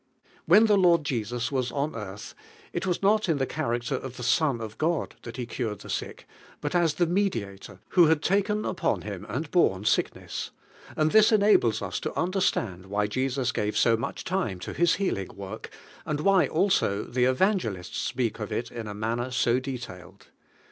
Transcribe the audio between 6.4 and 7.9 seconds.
bat as the Mediat or